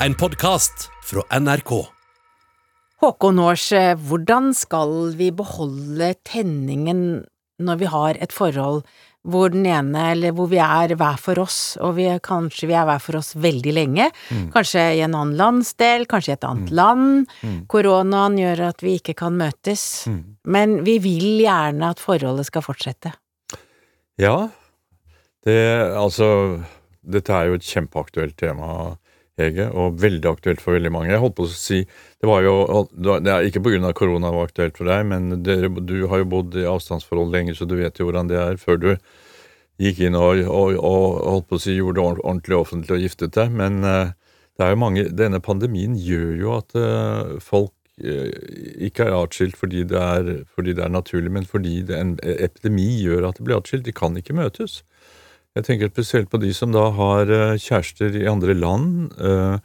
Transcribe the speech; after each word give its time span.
en 0.00 0.14
podkast 0.14 0.90
fra 1.04 1.22
NRK. 1.40 1.70
Håkon 3.00 3.38
Aars, 3.40 3.72
eh, 3.72 3.94
hvordan 3.96 4.52
skal 4.56 5.12
vi 5.16 5.30
beholde 5.32 6.12
tenningen 6.24 7.24
når 7.56 7.78
vi 7.80 7.88
har 7.92 8.18
et 8.20 8.32
forhold 8.32 8.82
hvor 9.26 9.50
den 9.50 9.64
ene, 9.66 10.02
eller 10.12 10.34
hvor 10.36 10.46
vi 10.52 10.60
er 10.62 10.92
hver 10.94 11.16
for 11.18 11.40
oss, 11.42 11.74
og 11.82 11.96
vi, 11.96 12.04
kanskje 12.22 12.68
vi 12.70 12.76
er 12.78 12.84
hver 12.86 13.00
for 13.02 13.18
oss 13.18 13.32
veldig 13.34 13.72
lenge, 13.74 14.04
kanskje 14.54 14.84
i 14.94 15.00
en 15.02 15.16
annen 15.18 15.34
landsdel, 15.34 16.04
kanskje 16.06 16.30
i 16.30 16.36
et 16.36 16.46
annet 16.46 16.70
land, 16.70 17.32
koronaen 17.66 18.36
gjør 18.38 18.62
at 18.68 18.84
vi 18.86 18.94
ikke 19.00 19.16
kan 19.18 19.34
møtes, 19.34 20.06
men 20.46 20.76
vi 20.86 21.00
vil 21.02 21.42
gjerne 21.42 21.90
at 21.90 22.04
forholdet 22.04 22.46
skal 22.46 22.62
fortsette. 22.68 23.16
Ja, 24.22 24.46
det 25.42 25.58
altså 25.96 26.62
Dette 27.06 27.34
er 27.34 27.50
jo 27.50 27.58
et 27.58 27.66
kjempeaktuelt 27.66 28.38
tema, 28.38 28.94
Hege, 29.36 29.66
og 29.76 29.98
veldig 30.00 30.30
aktuelt 30.30 30.62
for 30.64 30.78
veldig 30.78 30.90
mange. 30.94 31.10
Jeg 31.12 31.20
holdt 31.20 31.36
på 31.36 31.44
å 31.44 31.52
si 31.52 31.82
Det 31.84 32.28
var 32.28 32.40
jo 32.46 32.86
Det 32.96 33.32
er 33.32 33.44
ikke 33.44 33.60
pga. 33.60 33.92
korona 33.92 34.32
var 34.32 34.48
aktuelt 34.48 34.78
for 34.78 34.88
deg, 34.88 35.04
men 35.06 35.42
dere, 35.44 35.68
du 35.68 36.06
har 36.08 36.22
jo 36.22 36.30
bodd 36.32 36.56
i 36.56 36.64
avstandsforhold 36.64 37.32
lenge, 37.32 37.54
så 37.54 37.68
du 37.68 37.76
vet 37.76 37.98
jo 37.98 38.08
hvordan 38.08 38.28
det 38.32 38.38
er 38.40 38.56
før 38.56 38.80
du 38.80 38.90
gikk 39.76 40.00
inn 40.00 40.16
og, 40.16 40.40
og, 40.48 40.78
og 40.80 41.18
holdt 41.28 41.48
på 41.50 41.58
å 41.58 41.60
si 41.60 41.76
gjorde 41.76 42.00
det 42.00 42.06
ordentlig 42.24 42.56
offentlig 42.56 42.96
og 42.96 43.04
giftet 43.04 43.36
deg. 43.36 43.52
Men 43.52 43.84
eh, 43.84 44.14
det 44.56 44.64
er 44.64 44.72
jo 44.72 44.80
mange 44.80 45.08
Denne 45.12 45.42
pandemien 45.44 45.96
gjør 46.00 46.32
jo 46.40 46.54
at 46.56 46.76
eh, 46.80 47.36
folk 47.44 47.74
eh, 48.00 48.32
ikke 48.88 49.04
er 49.04 49.18
atskilt 49.18 49.60
fordi 49.60 49.84
det 49.90 50.00
er, 50.00 50.32
fordi 50.56 50.76
det 50.78 50.86
er 50.86 50.96
naturlig, 50.96 51.34
men 51.36 51.44
fordi 51.44 51.82
det, 51.84 52.00
en 52.00 52.16
epidemi 52.24 52.88
gjør 53.02 53.28
at 53.28 53.36
det 53.36 53.48
blir 53.48 53.60
atskilt. 53.60 53.84
De 53.84 53.92
kan 53.96 54.16
ikke 54.16 54.38
møtes. 54.38 54.80
Jeg 55.56 55.64
tenker 55.64 55.88
spesielt 55.88 56.28
på 56.28 56.36
de 56.42 56.50
som 56.52 56.72
da 56.74 56.90
har 56.92 57.30
eh, 57.32 57.56
kjærester 57.56 58.12
i 58.18 58.26
andre 58.28 58.52
land, 58.52 59.14
eh, 59.16 59.56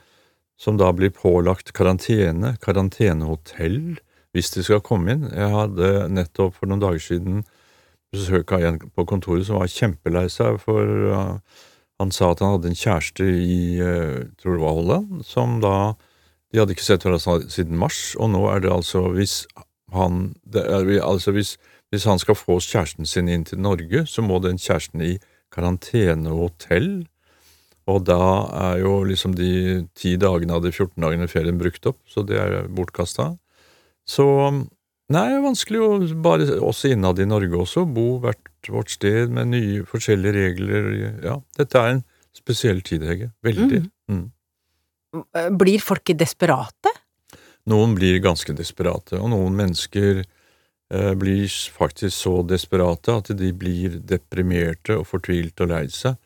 som 0.55 0.77
da 0.79 0.87
blir 0.95 1.11
pålagt 1.11 1.73
karantene, 1.75 2.53
karantenehotell, 2.63 3.97
hvis 4.31 4.53
de 4.53 4.63
skal 4.63 4.79
komme 4.87 5.11
inn. 5.11 5.25
Jeg 5.35 5.51
hadde 5.51 5.89
nettopp 6.15 6.55
for 6.55 6.71
noen 6.71 6.79
dager 6.79 7.01
siden 7.03 7.41
besøk 8.15 8.53
av 8.55 8.63
en 8.69 8.77
på 8.79 9.03
kontoret 9.09 9.49
som 9.49 9.59
var 9.59 9.71
kjempelei 9.71 10.29
seg, 10.31 10.61
for 10.63 11.11
eh, 11.11 11.65
han 11.99 12.15
sa 12.15 12.31
at 12.31 12.39
han 12.39 12.55
hadde 12.55 12.71
en 12.71 12.79
kjæreste 12.79 13.27
i 13.27 13.59
tror 14.39 14.55
det 14.55 14.63
var 14.63 14.79
Holland, 14.79 15.25
som 15.27 15.59
da 15.61 15.75
De 16.51 16.59
hadde 16.59 16.73
ikke 16.75 16.83
sett 16.83 17.05
hverandre 17.05 17.47
siden 17.47 17.77
mars, 17.79 18.15
og 18.19 18.33
nå 18.33 18.41
er 18.51 18.63
det 18.63 18.71
altså 18.73 19.05
hvis 19.15 19.45
han 19.95 20.33
det 20.43 20.65
er, 20.67 20.89
altså 20.99 21.31
hvis, 21.31 21.53
hvis 21.91 22.03
han 22.03 22.19
skal 22.19 22.35
få 22.35 22.57
kjæresten 22.59 23.07
sin 23.07 23.29
inn 23.31 23.45
til 23.47 23.61
Norge, 23.63 24.03
så 24.03 24.23
må 24.23 24.39
den 24.43 24.59
kjæresten 24.59 25.03
i 25.05 25.13
karantenehotell. 25.53 26.91
Og 27.91 28.03
da 28.07 28.21
er 28.71 28.81
jo 28.83 28.99
liksom 29.07 29.33
de 29.35 29.87
ti 29.97 30.15
dagene 30.21 30.57
av 30.57 30.65
de 30.65 30.71
14 30.71 31.01
dagene 31.01 31.29
ferien 31.31 31.57
brukt 31.59 31.87
opp, 31.89 31.99
så 32.09 32.23
det 32.27 32.37
er 32.39 32.69
bortkasta. 32.71 33.31
Så 34.07 34.25
nei, 34.51 35.25
det 35.27 35.39
er 35.39 35.43
vanskelig 35.43 35.81
å 35.81 35.89
bare 36.23 36.59
også 36.61 36.93
innad 36.93 37.19
i 37.19 37.27
Norge 37.29 37.57
også, 37.65 37.87
bo 37.89 38.21
hvert 38.23 38.71
vårt 38.71 38.93
sted 38.93 39.33
med 39.33 39.51
nye 39.55 39.85
forskjellige 39.89 40.37
regler. 40.37 40.91
Ja, 41.25 41.39
dette 41.57 41.81
er 41.81 41.95
en 41.97 42.03
spesiell 42.37 42.83
tid, 42.85 43.03
Hege. 43.09 43.31
Veldig. 43.43 43.81
Mm. 44.11 44.27
Blir 45.59 45.83
folk 45.83 46.13
desperate? 46.15 46.93
Noen 47.69 47.93
blir 47.97 48.21
ganske 48.23 48.53
desperate, 48.57 49.19
og 49.19 49.33
noen 49.33 49.57
mennesker 49.57 50.23
blir 50.91 51.47
faktisk 51.71 52.11
så 52.11 52.33
desperate 52.43 53.13
at 53.21 53.29
de 53.39 53.53
blir 53.55 53.93
deprimerte 54.03 54.97
og 54.99 55.05
fortvilte 55.07 55.63
og 55.63 55.71
lei 55.71 55.85
seg, 55.93 56.17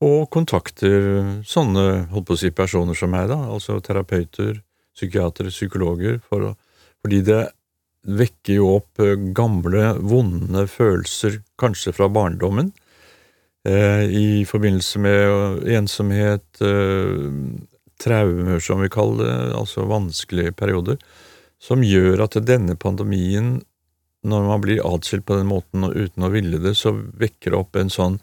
og 0.00 0.30
kontakter 0.32 1.42
sånne 1.44 2.06
holdt 2.08 2.28
på 2.30 2.36
å 2.38 2.40
si, 2.40 2.50
personer 2.56 2.96
som 2.96 3.12
meg, 3.12 3.28
da, 3.28 3.36
altså 3.52 3.76
terapeuter, 3.84 4.62
psykiatere, 4.96 5.52
psykologer, 5.52 6.16
for 6.24 6.54
fordi 7.00 7.20
det 7.24 7.42
vekker 8.08 8.60
jo 8.60 8.68
opp 8.78 9.00
eh, 9.02 9.16
gamle, 9.36 9.94
vonde 10.00 10.66
følelser, 10.70 11.40
kanskje 11.60 11.92
fra 11.96 12.08
barndommen, 12.12 12.72
eh, 13.68 14.04
i 14.08 14.44
forbindelse 14.48 15.02
med 15.04 15.66
ensomhet, 15.68 16.46
eh, 16.64 17.26
traumer, 18.00 18.60
som 18.64 18.80
vi 18.80 18.92
kaller 18.92 19.26
det, 19.26 19.56
altså 19.58 19.84
vanskelige 19.88 20.56
perioder, 20.56 20.96
som 21.60 21.84
gjør 21.84 22.24
at 22.24 22.38
denne 22.48 22.76
pandemien, 22.80 23.58
når 24.26 24.46
man 24.46 24.62
blir 24.64 24.84
atskilt 24.84 25.24
på 25.28 25.38
den 25.38 25.48
måten 25.48 25.86
og 25.86 25.96
uten 25.96 26.26
å 26.26 26.32
ville 26.32 26.60
det, 26.60 26.74
så 26.76 26.92
vekker 26.92 27.52
det 27.52 27.58
opp 27.58 27.78
en 27.80 27.92
sånn 27.92 28.18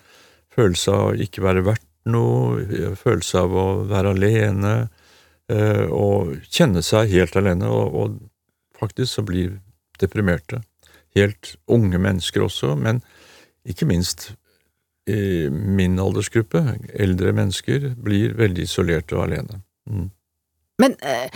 følelse 0.54 0.94
av 0.94 1.12
å 1.12 1.20
ikke 1.26 1.44
være 1.46 1.66
verdt 1.66 1.86
noe, 2.08 2.96
følelse 2.98 3.44
av 3.44 3.56
å 3.58 3.68
være 3.90 4.14
alene, 4.16 4.74
eh, 5.52 5.86
og 5.90 6.38
kjenne 6.54 6.84
seg 6.86 7.12
helt 7.14 7.38
alene, 7.40 7.70
og, 7.70 8.18
faktisk 8.78 9.10
så 9.10 9.24
blir 9.26 9.56
deprimerte. 9.98 10.60
Helt 11.18 11.56
unge 11.74 11.98
mennesker 11.98 12.44
også, 12.46 12.76
men 12.78 13.02
ikke 13.66 13.88
minst 13.90 14.28
i 15.10 15.48
min 15.50 15.98
aldersgruppe, 15.98 16.62
eldre 16.94 17.34
mennesker, 17.34 17.96
blir 17.98 18.36
veldig 18.38 18.68
isolerte 18.68 19.18
og 19.18 19.24
alene. 19.24 19.64
Mm. 19.90 20.12
Men 20.78 20.94
eh, 21.02 21.34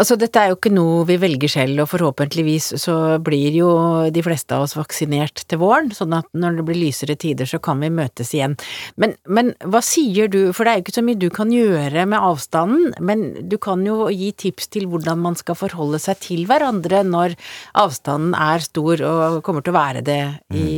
altså, 0.00 0.16
dette 0.20 0.40
er 0.40 0.50
jo 0.50 0.58
ikke 0.58 0.72
noe 0.74 1.04
vi 1.08 1.16
velger 1.20 1.50
selv, 1.50 1.82
og 1.84 1.90
forhåpentligvis 1.90 2.68
så 2.80 2.96
blir 3.24 3.56
jo 3.58 3.70
de 4.12 4.24
fleste 4.24 4.56
av 4.56 4.66
oss 4.66 4.76
vaksinert 4.78 5.44
til 5.48 5.60
våren, 5.62 5.90
sånn 5.96 6.14
at 6.16 6.28
når 6.36 6.60
det 6.60 6.66
blir 6.68 6.80
lysere 6.80 7.16
tider, 7.20 7.48
så 7.48 7.60
kan 7.62 7.82
vi 7.82 7.90
møtes 7.92 8.32
igjen. 8.36 8.56
Men, 9.00 9.16
men 9.28 9.54
hva 9.64 9.82
sier 9.84 10.30
du, 10.32 10.52
for 10.56 10.66
det 10.66 10.72
er 10.72 10.80
jo 10.80 10.86
ikke 10.86 10.96
så 10.98 11.06
mye 11.06 11.20
du 11.20 11.28
kan 11.34 11.52
gjøre 11.54 12.06
med 12.08 12.28
avstanden, 12.30 12.94
men 13.00 13.26
du 13.50 13.58
kan 13.62 13.84
jo 13.86 14.10
gi 14.12 14.30
tips 14.46 14.70
til 14.76 14.88
hvordan 14.92 15.20
man 15.24 15.38
skal 15.38 15.58
forholde 15.58 16.00
seg 16.02 16.20
til 16.24 16.46
hverandre 16.48 17.02
når 17.06 17.36
avstanden 17.78 18.36
er 18.36 18.64
stor 18.64 19.02
og 19.06 19.42
kommer 19.46 19.64
til 19.64 19.74
å 19.74 19.80
være 19.80 20.06
det 20.06 20.22
i 20.56 20.70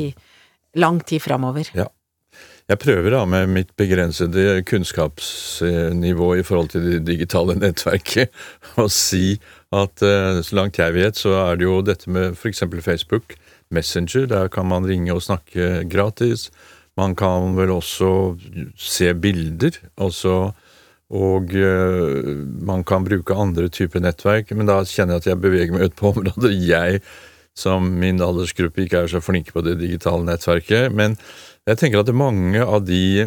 lang 0.78 1.00
tid 1.06 1.22
framover. 1.24 1.70
Ja. 1.74 1.88
Jeg 2.68 2.82
prøver 2.82 3.14
da 3.14 3.22
med 3.24 3.48
mitt 3.48 3.70
begrensede 3.80 4.60
kunnskapsnivå 4.68 6.34
i 6.36 6.42
forhold 6.44 6.74
til 6.74 6.84
det 6.84 6.98
digitale 7.06 7.54
nettverket 7.56 8.28
å 8.82 8.84
si 8.92 9.38
at 9.72 10.04
eh, 10.04 10.40
så 10.44 10.58
langt 10.58 10.80
jeg 10.80 10.92
vet, 10.92 11.16
så 11.16 11.32
er 11.46 11.56
det 11.56 11.64
jo 11.64 11.78
dette 11.84 12.12
med 12.12 12.36
f.eks. 12.36 12.66
Facebook, 12.84 13.38
Messenger, 13.72 14.26
der 14.28 14.52
kan 14.52 14.68
man 14.68 14.84
ringe 14.88 15.16
og 15.16 15.24
snakke 15.24 15.86
gratis. 15.88 16.50
Man 17.00 17.16
kan 17.16 17.56
vel 17.56 17.72
også 17.72 18.10
se 18.76 19.14
bilder, 19.16 19.80
også, 19.96 20.36
og 21.08 21.56
eh, 21.56 22.36
man 22.68 22.84
kan 22.84 23.08
bruke 23.08 23.32
andre 23.32 23.72
typer 23.72 24.04
nettverk, 24.04 24.52
men 24.52 24.68
da 24.68 24.82
kjenner 24.84 25.16
jeg 25.16 25.24
at 25.24 25.30
jeg 25.32 25.40
beveger 25.40 25.72
meg 25.72 25.88
ut 25.88 25.96
på 25.96 26.12
områder 26.12 26.52
jeg 26.74 27.00
som 27.58 27.90
min 28.00 28.22
aldersgruppe 28.22 28.84
ikke 28.84 29.04
er 29.04 29.12
så 29.12 29.22
flinke 29.24 29.54
på 29.54 29.64
det 29.66 29.78
digitale 29.82 30.24
nettverket. 30.26 30.94
Men 30.94 31.18
jeg 31.68 31.80
tenker 31.80 32.02
at 32.04 32.14
mange 32.14 32.62
av 32.62 32.84
de 32.86 33.26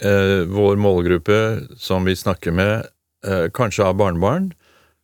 eh, 0.00 0.42
vår 0.48 0.80
målgruppe 0.80 1.38
som 1.80 2.06
vi 2.08 2.16
snakker 2.16 2.54
med, 2.54 2.88
eh, 3.26 3.48
kanskje 3.54 3.88
har 3.88 3.98
barnebarn. 3.98 4.52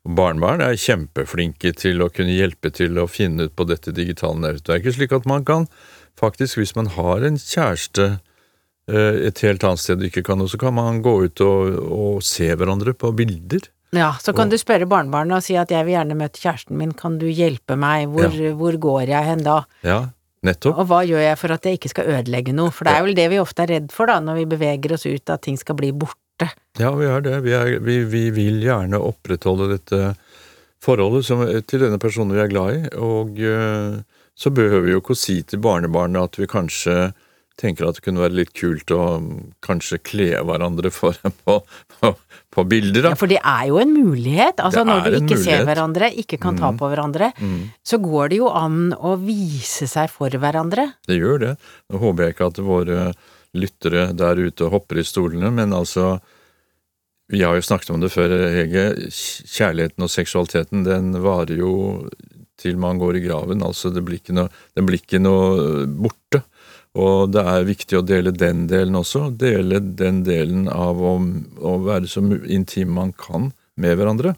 Barnebarn 0.08 0.62
er 0.64 0.78
kjempeflinke 0.78 1.74
til 1.76 2.00
å 2.00 2.08
kunne 2.08 2.36
hjelpe 2.36 2.70
til 2.72 2.96
å 2.96 3.08
finne 3.10 3.48
ut 3.48 3.56
på 3.58 3.66
dette 3.68 3.92
digitale 3.92 4.40
nettverket, 4.40 4.96
slik 4.96 5.12
at 5.12 5.26
man 5.28 5.44
kan 5.44 5.66
faktisk, 6.18 6.60
hvis 6.60 6.76
man 6.78 6.88
har 6.94 7.26
en 7.26 7.36
kjæreste 7.36 8.06
eh, 8.88 9.26
et 9.28 9.42
helt 9.44 9.66
annet 9.66 9.82
sted 9.82 10.00
du 10.00 10.08
ikke 10.08 10.24
kan 10.26 10.46
så 10.48 10.60
kan 10.60 10.78
man 10.78 11.02
gå 11.04 11.14
ut 11.26 11.42
og, 11.44 11.74
og 11.92 12.22
se 12.24 12.48
hverandre 12.54 12.94
på 12.96 13.12
bilder. 13.18 13.68
Ja, 13.96 14.12
så 14.20 14.34
kan 14.36 14.48
Og- 14.48 14.50
du 14.52 14.58
spørre 14.60 14.86
barnebarnet 14.88 15.36
og 15.38 15.42
si 15.42 15.56
at 15.56 15.70
jeg 15.72 15.86
vil 15.86 15.94
gjerne 15.94 16.16
møte 16.18 16.40
kjæresten 16.42 16.76
min, 16.76 16.92
kan 16.92 17.18
du 17.18 17.26
hjelpe 17.26 17.76
meg, 17.76 18.08
hvor, 18.12 18.28
hvor 18.58 18.76
går 18.78 19.06
jeg 19.08 19.24
hen 19.24 19.42
da? 19.46 19.62
Ja, 19.82 20.10
nettopp. 20.44 20.76
Og 20.78 20.86
hva 20.90 21.02
gjør 21.08 21.22
jeg 21.24 21.38
for 21.40 21.52
at 21.52 21.64
jeg 21.64 21.78
ikke 21.78 21.88
skal 21.94 22.04
ødelegge 22.12 22.52
noe? 22.52 22.70
For 22.70 22.84
det 22.84 22.92
er 22.94 23.02
vel 23.06 23.14
det 23.16 23.28
vi 23.30 23.38
ofte 23.40 23.64
er 23.64 23.72
redd 23.72 23.92
for 23.92 24.06
da, 24.06 24.18
når 24.20 24.42
vi 24.42 24.44
beveger 24.56 24.92
oss 24.92 25.06
ut, 25.06 25.30
at 25.30 25.40
ting 25.42 25.56
skal 25.56 25.74
bli 25.80 25.92
borte. 25.92 26.50
Ja, 26.78 26.92
vi 26.94 27.06
er 27.08 27.20
det. 27.24 27.42
Vi, 27.42 27.50
er, 27.56 27.78
vi, 27.80 28.04
vi 28.04 28.30
vil 28.30 28.60
gjerne 28.62 29.00
opprettholde 29.00 29.70
dette 29.72 30.14
forholdet 30.84 31.24
som, 31.26 31.40
til 31.66 31.80
denne 31.82 31.98
personen 31.98 32.36
vi 32.36 32.42
er 32.44 32.52
glad 32.52 32.76
i, 32.76 32.82
og 32.94 33.40
øh, 33.40 33.96
så 34.38 34.50
behøver 34.54 34.84
vi 34.84 34.92
jo 34.92 35.00
ikke 35.00 35.16
å 35.16 35.18
si 35.18 35.40
til 35.42 35.58
barnebarnet 35.64 36.28
at 36.28 36.38
vi 36.38 36.46
kanskje 36.46 37.08
tenker 37.58 37.88
at 37.88 37.96
det 37.98 38.04
kunne 38.06 38.22
være 38.22 38.36
litt 38.38 38.52
kult 38.54 38.90
å 38.94 39.18
mm, 39.18 39.30
kanskje 39.66 39.98
kle 40.06 40.28
hverandre 40.46 40.92
foran 40.94 41.32
på, 41.44 41.56
på, 41.98 42.12
på 42.54 42.64
bilder, 42.70 43.08
da. 43.08 43.12
Ja, 43.14 43.18
for 43.18 43.30
det 43.32 43.40
er 43.42 43.64
jo 43.72 43.80
en 43.82 43.92
mulighet. 43.96 44.62
Altså 44.62 44.84
når 44.86 45.02
du 45.02 45.10
ikke 45.18 45.24
ikke 45.34 45.40
ser 45.42 45.64
hverandre, 45.66 46.12
ikke 46.22 46.38
kan 46.42 46.56
ta 46.60 46.70
Mm. 46.70 46.78
på 46.78 46.90
hverandre, 46.92 47.32
Mm. 47.42 47.58
så 47.82 47.98
går 48.02 48.28
det 48.30 48.38
jo 48.38 48.48
an 48.54 48.92
å 48.94 49.16
vise 49.20 49.88
seg 49.90 50.08
for 50.14 50.30
hverandre. 50.30 50.92
Det 51.08 51.18
gjør 51.18 51.38
det. 51.42 51.52
Nå 51.90 51.98
håper 52.02 52.24
jeg 52.28 52.34
ikke 52.36 52.46
at 52.52 52.62
våre 52.62 52.98
lyttere 53.58 54.06
der 54.14 54.36
ute 54.46 54.68
hopper 54.70 54.98
i 55.00 55.06
stolene, 55.08 55.50
men 55.52 55.72
altså 55.72 56.20
Vi 57.30 57.42
har 57.44 57.58
jo 57.58 57.60
snakket 57.60 57.90
om 57.92 58.00
det 58.00 58.08
før, 58.08 58.32
Hege. 58.54 58.84
Kjærligheten 59.12 60.00
og 60.06 60.08
seksualiteten, 60.08 60.84
den 60.86 61.10
varer 61.20 61.58
jo 61.60 61.72
til 62.56 62.78
man 62.80 62.96
går 62.98 63.18
i 63.18 63.20
graven. 63.26 63.60
Altså, 63.62 63.90
det 63.92 64.00
blir 64.06 64.16
ikke 64.22 64.32
noe, 64.32 64.48
den 64.74 64.86
blir 64.88 64.96
ikke 65.02 65.20
noe 65.20 65.84
borte. 65.86 66.40
Og 66.98 67.30
det 67.30 67.44
er 67.46 67.66
viktig 67.68 67.98
å 68.00 68.02
dele 68.06 68.32
den 68.34 68.64
delen 68.70 68.96
også. 68.98 69.28
Dele 69.38 69.78
den 69.80 70.24
delen 70.26 70.66
av 70.72 70.98
å, 70.98 71.14
å 71.62 71.76
være 71.86 72.10
så 72.10 72.22
intim 72.50 72.90
man 72.96 73.12
kan 73.14 73.52
med 73.78 73.94
hverandre. 74.00 74.34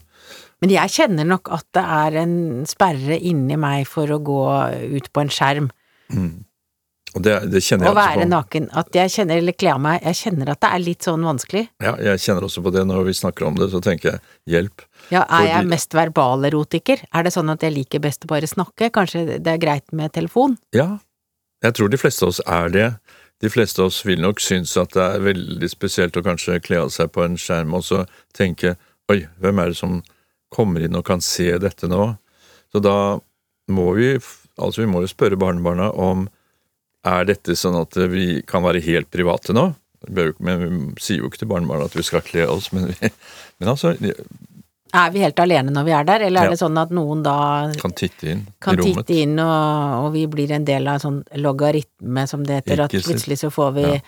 Men 0.61 0.69
jeg 0.75 0.93
kjenner 0.93 1.25
nok 1.25 1.49
at 1.55 1.65
det 1.73 1.81
er 1.81 2.19
en 2.21 2.35
sperre 2.69 3.17
inni 3.17 3.57
meg 3.57 3.87
for 3.89 4.11
å 4.13 4.19
gå 4.21 4.41
ut 4.93 5.07
på 5.09 5.23
en 5.23 5.31
skjerm 5.33 5.71
Og 7.15 7.23
det, 7.25 7.33
det 7.51 7.59
kjenner 7.65 7.87
jeg 7.89 7.91
også 7.91 7.97
være 8.05 8.21
på. 8.21 8.29
naken. 8.31 8.67
At 8.79 8.93
jeg 8.95 9.11
kjenner, 9.11 9.39
eller 9.41 9.55
kle 9.57 9.71
av 9.73 9.81
meg, 9.83 9.97
jeg 10.05 10.19
kjenner 10.21 10.51
at 10.53 10.61
det 10.63 10.69
er 10.77 10.83
litt 10.85 11.07
sånn 11.09 11.25
vanskelig. 11.27 11.63
Ja, 11.83 11.95
jeg 12.11 12.21
kjenner 12.23 12.45
også 12.47 12.61
på 12.63 12.71
det 12.77 12.85
når 12.87 13.01
vi 13.09 13.15
snakker 13.17 13.49
om 13.49 13.57
det, 13.57 13.67
så 13.73 13.81
tenker 13.83 14.13
jeg 14.13 14.21
hjelp. 14.53 14.85
Ja, 15.11 15.25
er 15.25 15.47
jeg 15.49 15.57
Fordi- 15.57 15.71
mest 15.73 15.97
verbalerotiker? 15.97 17.03
Er 17.11 17.23
det 17.27 17.33
sånn 17.35 17.51
at 17.51 17.65
jeg 17.65 17.73
liker 17.75 17.99
best 18.05 18.23
å 18.23 18.31
bare 18.31 18.47
snakke? 18.47 18.91
Kanskje 18.95 19.25
det 19.43 19.55
er 19.57 19.59
greit 19.65 19.89
med 19.91 20.13
telefon? 20.15 20.55
Ja, 20.77 20.99
jeg 21.61 21.77
tror 21.77 21.91
de 21.91 21.99
fleste 22.01 22.25
av 22.25 22.33
oss 22.33 22.41
er 22.45 22.71
det. 22.73 22.87
De 23.41 23.49
fleste 23.49 23.81
av 23.81 23.89
oss 23.89 24.01
vil 24.05 24.21
nok 24.21 24.41
synes 24.41 24.73
at 24.77 24.93
det 24.95 25.03
er 25.03 25.25
veldig 25.25 25.69
spesielt 25.71 26.17
å 26.17 26.25
kanskje 26.25 26.61
kle 26.63 26.83
av 26.83 26.91
seg 26.93 27.11
på 27.13 27.23
en 27.25 27.37
skjerm 27.39 27.73
og 27.77 27.85
så 27.85 28.03
tenke 28.37 28.75
oi, 29.11 29.23
hvem 29.41 29.61
er 29.61 29.71
det 29.71 29.79
som 29.79 29.99
kommer 30.53 30.83
inn 30.85 30.97
og 30.97 31.05
kan 31.07 31.23
se 31.25 31.49
dette 31.61 31.89
nå? 31.89 32.11
Så 32.71 32.81
da 32.83 32.95
må 33.71 33.87
vi, 33.97 34.13
altså 34.57 34.83
vi 34.83 34.89
må 34.91 35.03
jo 35.03 35.11
spørre 35.11 35.39
barnebarna 35.39 35.91
om 35.93 36.27
er 37.07 37.25
dette 37.25 37.55
sånn 37.57 37.79
at 37.79 37.97
vi 38.11 38.41
kan 38.47 38.63
være 38.65 38.83
helt 38.85 39.09
private 39.13 39.55
nå? 39.57 39.71
Men 40.09 40.61
vi 40.61 41.01
sier 41.01 41.21
jo 41.21 41.29
ikke 41.29 41.43
til 41.43 41.51
barnebarna 41.51 41.89
at 41.89 41.97
vi 41.97 42.05
skal 42.05 42.23
kle 42.25 42.47
oss, 42.49 42.71
men, 42.73 42.89
vi, 42.89 43.11
men 43.61 43.73
altså, 43.73 43.93
Er 44.93 45.11
vi 45.11 45.19
helt 45.23 45.39
alene 45.39 45.71
når 45.71 45.85
vi 45.87 45.91
er 45.91 46.03
der, 46.03 46.19
eller 46.27 46.41
Ja. 46.41 46.45
er 46.47 46.49
det 46.55 46.59
sånn 46.59 46.77
at 46.81 46.89
noen 46.91 47.21
da 47.23 47.71
kan 47.79 47.91
titte 47.95 48.27
inn 48.31 48.47
kan 48.59 48.75
i 48.75 48.81
rommet. 48.81 49.05
titte 49.07 49.21
inn, 49.21 49.39
og, 49.39 50.05
og 50.05 50.13
vi 50.13 50.25
blir 50.27 50.51
en 50.51 50.65
del 50.65 50.87
av 50.87 50.93
en 50.99 50.99
sånn 50.99 51.23
logaritme, 51.39 52.27
som 52.27 52.43
det 52.43 52.63
heter, 52.65 52.83
at 52.83 52.91
plutselig 52.91 53.37
så 53.39 53.49
får 53.51 53.73
vi 53.73 53.81
Ja. 53.93 53.99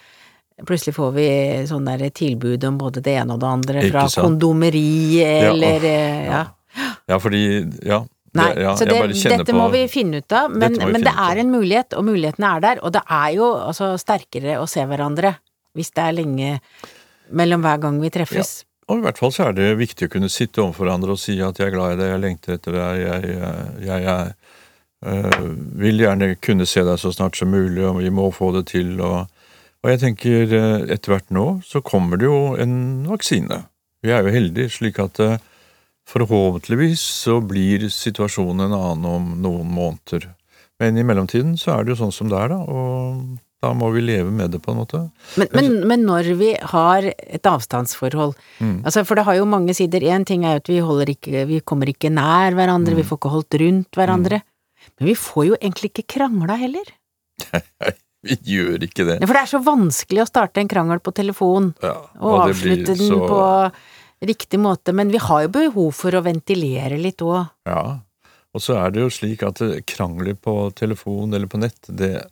Plutselig 0.68 0.94
får 0.94 1.14
vi 1.16 1.28
sånn 1.66 1.86
der 1.86 2.10
tilbud 2.14 2.64
om 2.64 2.78
både 2.78 3.02
det 3.02 3.16
ene 3.18 3.34
og 3.34 3.40
det 3.40 3.48
andre, 3.50 3.82
fra 3.90 4.04
kondomeri 4.22 5.20
eller 5.24 5.80
ja, 5.82 5.90
eh, 5.90 6.26
ja. 6.28 6.46
Ja, 7.10 7.18
fordi 7.20 7.84
Ja. 7.84 8.04
Nei, 8.36 8.54
det, 8.54 8.62
ja 8.64 8.74
så 8.76 8.86
det, 8.86 9.14
dette 9.38 9.52
på- 9.52 9.58
må 9.58 9.72
vi 9.72 9.88
finne 9.88 10.18
ut 10.18 10.32
av, 10.32 10.50
men, 10.52 10.74
men 10.78 11.02
det 11.02 11.14
er 11.14 11.38
en 11.38 11.52
mulighet, 11.52 11.94
og 11.98 12.04
mulighetene 12.06 12.56
er 12.58 12.60
der, 12.62 12.80
og 12.84 12.92
det 12.94 13.02
er 13.10 13.34
jo 13.36 13.46
altså 13.56 13.94
sterkere 13.98 14.58
å 14.62 14.68
se 14.68 14.82
hverandre 14.86 15.36
hvis 15.76 15.92
det 15.94 16.04
er 16.04 16.14
lenge 16.14 16.60
mellom 17.32 17.62
hver 17.62 17.80
gang 17.82 18.00
vi 18.02 18.10
treffes. 18.10 18.64
Og 18.90 19.00
i 19.00 19.04
hvert 19.06 19.20
fall 19.20 19.32
så 19.32 19.48
er 19.48 19.56
det 19.58 19.70
viktig 19.80 20.10
å 20.10 20.12
kunne 20.12 20.32
sitte 20.32 20.64
overfor 20.64 20.88
hverandre 20.88 21.16
og 21.16 21.22
si 21.22 21.38
at 21.44 21.60
jeg 21.60 21.70
er 21.70 21.76
glad 21.76 21.96
i 21.96 22.00
deg, 22.02 22.12
jeg 22.12 22.24
lengter 22.24 22.58
etter 22.58 22.76
deg, 22.76 23.00
jeg, 23.04 23.38
jeg, 23.86 24.04
jeg, 24.08 24.34
øh, 25.08 25.46
vil 25.84 26.04
gjerne 26.04 26.34
kunne 26.44 26.68
se 26.70 26.84
deg 26.84 27.00
så 27.00 27.14
snart 27.16 27.40
som 27.40 27.54
mulig, 27.54 27.86
og 27.88 28.02
vi 28.02 28.12
må 28.14 28.28
få 28.36 28.52
det 28.58 28.66
til. 28.74 28.98
Og, 29.00 29.32
og 29.84 29.94
jeg 29.94 30.04
tenker 30.04 30.58
øh, 30.60 30.86
etter 30.92 31.16
hvert 31.16 31.32
nå 31.34 31.48
så 31.68 31.84
kommer 31.86 32.20
det 32.20 32.28
jo 32.28 32.42
en 32.60 32.76
vaksine. 33.08 33.64
Vi 34.04 34.12
er 34.12 34.26
jo 34.26 34.36
heldige 34.36 34.76
slik 34.76 35.00
at 35.00 35.22
øh, 35.24 35.38
forhåpentligvis 36.10 37.00
så 37.24 37.40
blir 37.40 37.88
situasjonen 37.88 38.68
en 38.68 38.78
annen 38.78 39.08
om 39.08 39.34
noen 39.44 39.72
måneder. 39.72 40.28
Men 40.82 41.00
i 41.00 41.06
mellomtiden 41.08 41.56
så 41.60 41.78
er 41.78 41.86
det 41.86 41.94
jo 41.94 42.02
sånn 42.02 42.16
som 42.16 42.32
det 42.32 42.40
er, 42.42 42.52
da, 42.52 42.60
og 42.68 43.38
da 43.64 43.72
må 43.78 43.88
vi 43.96 44.02
leve 44.04 44.32
med 44.36 44.52
det 44.54 44.60
på 44.64 44.74
en 44.74 44.80
måte. 44.82 45.00
Men, 45.40 45.48
men, 45.56 45.68
men 45.88 46.04
når 46.08 46.30
vi 46.40 46.52
har 46.76 47.08
et 47.16 47.48
avstandsforhold, 47.50 48.36
Mm. 48.60 48.82
altså 48.86 49.06
for 49.08 49.16
det 49.20 49.24
har 49.28 49.38
jo 49.40 49.46
mange 49.50 49.74
sider, 49.76 50.04
én 50.14 50.26
ting 50.28 50.44
er 50.46 50.58
jo 50.60 50.62
at 50.64 51.06
vi 51.08 51.16
ikke, 51.16 51.46
vi 51.48 51.60
kommer 51.64 51.88
ikke 51.92 52.12
nær 52.12 52.54
hverandre, 52.58 52.94
Mm. 52.94 53.00
vi 53.02 53.08
får 53.08 53.18
ikke 53.22 53.32
holdt 53.34 53.60
rundt 53.64 53.92
hverandre, 54.00 54.42
men 55.00 55.08
vi 55.10 55.16
får 55.16 55.46
jo 55.48 55.56
egentlig 55.62 55.92
ikke 55.94 56.08
krangla 56.18 56.58
heller. 56.60 56.94
Nei, 57.54 57.64
Vi 58.24 58.38
gjør 58.56 58.80
ikke 58.86 59.04
det. 59.04 59.18
For 59.28 59.36
det 59.36 59.42
er 59.42 59.50
så 59.52 59.60
vanskelig 59.60 60.22
å 60.24 60.28
starte 60.30 60.62
en 60.62 60.70
krangel 60.72 61.02
på 61.04 61.12
telefon, 61.12 61.74
Ja, 61.84 61.98
og 62.22 62.30
og 62.38 62.44
avslutte 62.50 62.94
den 62.96 63.10
så- 63.10 63.28
på 63.28 63.72
riktig 64.30 64.60
måte, 64.64 64.94
men 64.96 65.10
vi 65.12 65.18
har 65.20 65.42
jo 65.44 65.50
behov 65.50 65.90
for 65.94 66.12
å 66.16 66.22
ventilere 66.24 66.96
litt 67.02 67.18
òg. 67.20 67.50
Ja, 67.68 68.00
og 68.56 68.62
så 68.64 68.78
er 68.80 68.92
det 68.96 69.02
jo 69.02 69.10
slik 69.12 69.44
at 69.44 69.60
krangler 69.86 70.36
på 70.40 70.72
telefon 70.74 71.34
eller 71.36 71.48
på 71.52 71.60
nett, 71.60 71.76
det, 71.90 72.24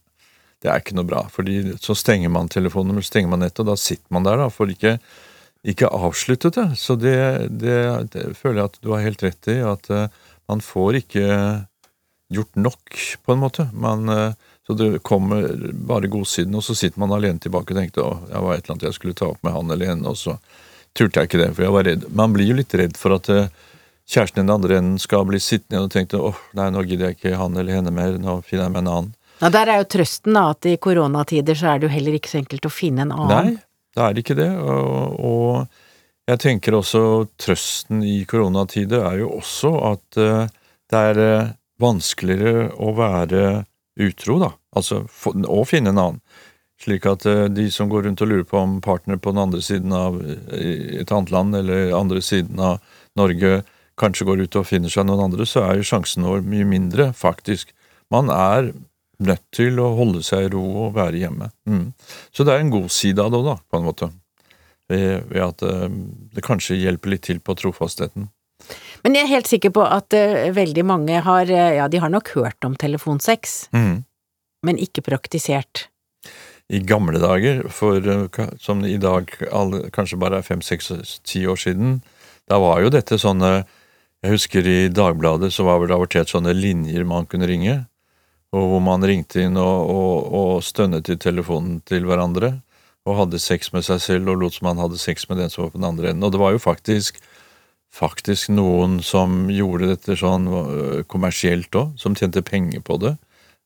det 0.61 0.69
er 0.69 0.81
ikke 0.81 0.95
noe 0.97 1.09
bra. 1.09 1.25
Fordi 1.33 1.75
så 1.81 1.95
stenger 1.97 2.31
man 2.33 2.51
telefonen, 2.51 2.93
eller 2.93 3.05
stenger 3.05 3.33
man 3.33 3.43
nettet, 3.45 3.63
og 3.63 3.71
da 3.71 3.77
sitter 3.79 4.13
man 4.13 4.27
der 4.27 4.37
da, 4.43 4.47
for 4.53 4.69
ikke, 4.69 4.97
ikke 5.67 5.89
avsluttet 5.89 6.59
det. 6.59 6.67
Så 6.79 6.97
det, 6.99 7.17
det, 7.49 7.81
det 8.13 8.29
føler 8.37 8.61
jeg 8.61 8.71
at 8.71 8.79
du 8.81 8.93
har 8.93 9.05
helt 9.05 9.25
rett 9.25 9.51
i, 9.51 9.57
at 9.65 9.91
uh, 9.93 10.07
man 10.51 10.61
får 10.65 11.01
ikke 11.01 11.25
gjort 12.31 12.61
nok, 12.67 12.99
på 13.25 13.33
en 13.33 13.41
måte. 13.41 13.67
Man, 13.73 14.05
uh, 14.09 14.57
så 14.67 14.77
det 14.77 15.01
kommer 15.07 15.49
bare 15.73 16.11
godsiden, 16.11 16.55
og 16.55 16.65
så 16.65 16.77
sitter 16.77 17.01
man 17.01 17.13
alene 17.17 17.41
tilbake 17.41 17.73
og 17.73 17.81
tenkte 17.81 18.05
å, 18.05 18.13
det 18.29 18.45
var 18.45 18.55
et 18.55 18.63
eller 18.63 18.77
annet 18.77 18.87
jeg 18.91 18.99
skulle 18.99 19.17
ta 19.17 19.31
opp 19.33 19.41
med 19.45 19.57
han 19.57 19.73
eller 19.73 19.95
henne, 19.95 20.13
og 20.13 20.19
så 20.19 20.37
turte 20.97 21.23
jeg 21.23 21.31
ikke 21.31 21.41
det, 21.41 21.51
for 21.55 21.65
jeg 21.65 21.73
var 21.73 21.87
redd. 21.87 22.07
Man 22.13 22.33
blir 22.35 22.51
jo 22.51 22.59
litt 22.59 22.75
redd 22.77 22.99
for 22.99 23.17
at 23.17 23.31
uh, 23.33 23.47
kjæresten 24.11 24.43
i 24.43 24.45
den 24.45 24.53
andre 24.53 24.77
enden 24.77 25.01
skal 25.01 25.25
bli 25.25 25.41
sittende 25.41 25.85
og 25.85 25.93
tenke 25.93 26.19
åh, 26.19 26.37
nei, 26.57 26.69
nå 26.69 26.85
gidder 26.85 27.09
jeg 27.09 27.17
ikke 27.17 27.39
han 27.39 27.57
eller 27.57 27.79
henne 27.79 27.93
mer, 27.95 28.17
nå 28.21 28.41
finner 28.45 28.67
jeg 28.67 28.75
meg 28.75 28.85
en 28.85 28.93
annen. 28.93 29.17
Ja, 29.41 29.49
der 29.49 29.71
er 29.73 29.81
jo 29.81 29.89
trøsten 29.89 30.37
da, 30.37 30.51
at 30.53 30.67
i 30.69 30.77
koronatider 30.81 31.57
så 31.57 31.71
er 31.71 31.81
det 31.81 31.89
jo 31.89 31.95
heller 31.95 32.17
ikke 32.17 32.29
så 32.29 32.41
enkelt 32.41 32.67
å 32.67 32.73
finne 32.73 33.07
en 33.07 33.13
annen. 33.15 33.55
Nei, 33.55 33.95
det 33.97 34.03
er 34.05 34.19
ikke 34.21 34.37
det. 34.37 34.51
Og, 34.61 35.15
og 35.25 36.29
jeg 36.29 36.41
tenker 36.43 36.77
også 36.77 37.01
trøsten 37.41 38.05
i 38.05 38.21
koronatider 38.29 39.01
er 39.09 39.23
jo 39.23 39.31
også 39.39 39.73
at 39.89 40.21
eh, 40.21 40.45
det 40.91 41.01
er 41.09 41.21
eh, 41.25 41.51
vanskeligere 41.81 42.69
å 42.77 42.93
være 42.95 43.43
utro, 44.01 44.37
da. 44.43 44.51
Altså 44.77 45.01
å 45.01 45.63
finne 45.67 45.91
en 45.91 46.03
annen. 46.03 46.21
Slik 46.81 47.07
at 47.09 47.25
eh, 47.29 47.47
de 47.49 47.65
som 47.73 47.89
går 47.89 48.05
rundt 48.05 48.21
og 48.21 48.29
lurer 48.29 48.45
på 48.47 48.61
om 48.61 48.77
partner 48.85 49.17
på 49.17 49.33
den 49.33 49.41
andre 49.41 49.63
siden 49.65 49.93
av 49.97 50.21
et 50.21 51.09
annet 51.09 51.33
land, 51.33 51.57
eller 51.57 51.97
andre 51.97 52.21
siden 52.25 52.61
av 52.61 52.77
Norge, 53.17 53.63
kanskje 53.99 54.29
går 54.29 54.45
ut 54.45 54.61
og 54.61 54.69
finner 54.69 54.93
seg 54.93 55.09
noen 55.09 55.25
andre, 55.25 55.49
så 55.49 55.65
er 55.65 55.81
jo 55.81 55.89
sjansen 55.89 56.29
vår 56.29 56.45
mye 56.45 56.69
mindre, 56.69 57.09
faktisk. 57.17 57.73
Man 58.13 58.29
er 58.33 58.71
nødt 59.21 59.43
til 59.55 59.79
å 59.81 59.91
holde 59.97 60.23
seg 60.25 60.47
i 60.47 60.51
ro 60.53 60.63
og 60.87 60.95
være 60.97 61.21
hjemme. 61.21 61.51
Mm. 61.69 61.87
Så 62.33 62.45
det 62.47 62.53
er 62.55 62.63
en 62.63 62.73
god 62.73 62.89
side 62.93 63.21
av 63.23 63.31
det 63.33 63.41
da, 63.47 63.55
på 63.69 63.79
en 63.79 63.87
måte. 63.87 64.09
Ved, 64.91 65.23
ved 65.31 65.41
at 65.45 65.63
eh, 65.63 65.87
det 66.35 66.43
kanskje 66.43 66.79
hjelper 66.81 67.13
litt 67.13 67.23
til 67.29 67.39
på 67.39 67.55
trofastheten. 67.55 68.29
Men 69.01 69.15
jeg 69.17 69.25
er 69.25 69.31
helt 69.31 69.49
sikker 69.49 69.71
på 69.73 69.85
at 69.87 70.13
eh, 70.13 70.49
veldig 70.53 70.83
mange 70.85 71.21
har, 71.25 71.49
eh, 71.49 71.77
ja, 71.79 71.87
de 71.89 72.01
har 72.03 72.11
nok 72.13 72.33
hørt 72.35 72.67
om 72.67 72.75
telefonsex, 72.77 73.69
Mm. 73.73 74.03
men 74.67 74.77
ikke 74.77 75.01
praktisert. 75.05 75.87
I 76.71 76.79
gamle 76.87 77.19
dager, 77.19 77.65
for 77.73 77.99
som 78.61 78.83
i 78.87 78.97
dag 79.01 79.31
alle, 79.51 79.89
kanskje 79.91 80.19
bare 80.21 80.37
er 80.39 80.45
fem, 80.45 80.61
seks, 80.63 80.91
ti 81.27 81.41
år 81.49 81.59
siden, 81.59 81.97
da 82.47 82.59
var 82.63 82.81
jo 82.83 82.91
dette 82.93 83.17
sånne 83.19 83.65
Jeg 84.21 84.35
husker 84.35 84.67
i 84.69 84.89
Dagbladet 84.93 85.47
så 85.49 85.63
var 85.65 85.81
det 85.81 85.95
avertert 85.95 86.29
sånne 86.29 86.53
linjer 86.53 87.01
man 87.09 87.25
kunne 87.25 87.47
ringe, 87.49 87.87
og 88.51 88.67
hvor 88.67 88.81
man 88.83 89.05
ringte 89.07 89.45
inn 89.45 89.59
og, 89.59 89.91
og, 89.91 90.31
og 90.35 90.51
stønnet 90.65 91.09
i 91.11 91.19
telefonen 91.19 91.79
til 91.87 92.07
hverandre, 92.07 92.57
og 93.07 93.17
hadde 93.17 93.39
sex 93.41 93.71
med 93.73 93.85
seg 93.87 94.01
selv 94.03 94.29
og 94.33 94.41
lot 94.43 94.57
som 94.57 94.69
han 94.69 94.81
hadde 94.81 94.99
sex 95.01 95.25
med 95.29 95.39
den 95.41 95.49
som 95.49 95.63
var 95.65 95.71
på 95.73 95.79
den 95.79 95.87
andre 95.87 96.11
enden. 96.11 96.25
Og 96.27 96.33
det 96.33 96.41
var 96.41 96.53
jo 96.53 96.61
faktisk 96.61 97.21
faktisk 97.91 98.51
noen 98.55 99.01
som 99.03 99.49
gjorde 99.51 99.89
dette 99.91 100.15
sånn 100.19 100.47
øh, 100.47 101.01
kommersielt 101.11 101.75
òg, 101.75 101.91
som 101.99 102.15
tjente 102.15 102.43
penger 102.45 102.83
på 102.87 102.97
det. 103.03 103.17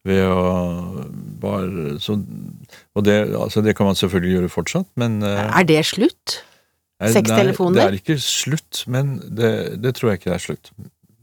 Ved 0.06 0.22
å 0.30 1.06
bare 1.42 1.96
så, 2.01 2.20
Og 2.94 3.06
det, 3.06 3.15
altså 3.34 3.63
det 3.65 3.74
kan 3.77 3.89
man 3.89 3.98
selvfølgelig 3.98 4.36
gjøre 4.36 4.51
fortsatt, 4.54 4.89
men 5.01 5.22
øh, 5.25 5.46
Er 5.46 5.65
det 5.65 5.82
slutt? 5.89 6.42
Sextelefoner? 7.01 7.75
Nei, 7.75 7.86
det 7.86 7.88
er 7.88 7.98
ikke 8.01 8.20
slutt, 8.22 8.84
men 8.88 9.18
det, 9.25 9.82
det 9.84 9.96
tror 9.98 10.13
jeg 10.13 10.22
ikke 10.22 10.32
det 10.32 10.38
er 10.38 10.46
slutt. 10.46 10.72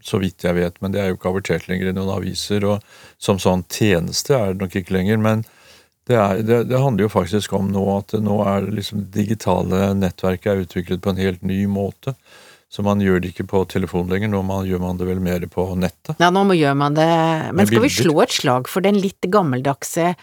Så 0.03 0.19
vidt 0.23 0.45
jeg 0.45 0.59
vet, 0.59 0.79
men 0.83 0.95
det 0.95 1.03
er 1.03 1.11
jo 1.11 1.19
ikke 1.19 1.31
avertert 1.31 1.69
lenger 1.71 1.91
i 1.91 1.97
noen 1.97 2.13
aviser, 2.17 2.65
og 2.67 2.95
som 3.23 3.39
sånn 3.43 3.65
tjeneste 3.71 4.35
er 4.37 4.55
det 4.55 4.65
nok 4.65 4.79
ikke 4.81 4.97
lenger. 4.97 5.21
Men 5.23 5.45
det, 6.11 6.17
er, 6.19 6.41
det, 6.43 6.63
det 6.71 6.81
handler 6.83 7.07
jo 7.07 7.13
faktisk 7.13 7.55
om 7.55 7.71
nå 7.71 7.85
at 7.97 8.17
nå 8.19 8.41
er 8.51 8.71
liksom 8.75 9.05
det 9.05 9.13
digitale 9.23 9.93
nettverket 9.95 10.51
er 10.51 10.65
utviklet 10.65 11.05
på 11.05 11.15
en 11.15 11.23
helt 11.23 11.47
ny 11.47 11.61
måte. 11.71 12.17
Så 12.73 12.81
man 12.81 13.03
gjør 13.05 13.19
det 13.21 13.35
ikke 13.35 13.45
på 13.51 13.61
telefon 13.69 14.09
lenger, 14.09 14.31
nå 14.33 14.39
man, 14.49 14.65
gjør 14.65 14.81
man 14.81 14.97
det 14.97 15.05
vel 15.05 15.19
mer 15.21 15.43
på 15.53 15.67
nettet. 15.77 16.17
Ja, 16.17 16.31
nå 16.33 16.47
gjør 16.57 16.79
man 16.81 16.95
det, 16.97 17.09
men 17.53 17.69
skal 17.69 17.85
vi 17.85 17.91
slå 17.93 18.15
et 18.25 18.33
slag 18.33 18.71
for 18.73 18.81
den 18.81 18.97
litt 18.97 19.29
gammeldagse 19.29 20.15